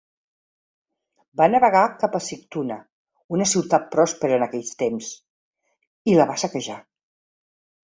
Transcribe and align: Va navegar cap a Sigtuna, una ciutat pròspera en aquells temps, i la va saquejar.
Va 1.41 1.47
navegar 1.55 1.83
cap 2.03 2.17
a 2.19 2.21
Sigtuna, 2.27 2.79
una 3.37 3.47
ciutat 3.53 3.87
pròspera 3.93 4.41
en 4.41 4.47
aquells 4.49 4.75
temps, 4.83 5.13
i 6.15 6.19
la 6.23 6.29
va 6.33 6.41
saquejar. 6.47 6.83